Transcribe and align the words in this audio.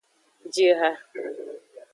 Ji 0.53 0.65
eha. 0.71 0.89